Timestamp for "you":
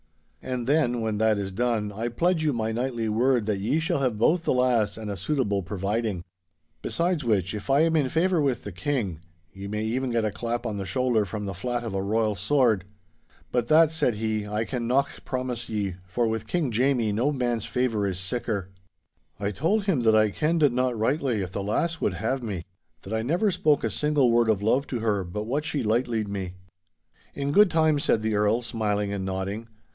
2.43-2.51